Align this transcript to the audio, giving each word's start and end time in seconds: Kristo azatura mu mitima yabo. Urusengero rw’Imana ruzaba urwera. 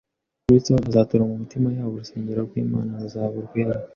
Kristo 0.43 0.71
azatura 0.89 1.23
mu 1.29 1.35
mitima 1.41 1.67
yabo. 1.75 1.91
Urusengero 1.95 2.39
rw’Imana 2.47 2.91
ruzaba 3.01 3.35
urwera. 3.41 3.79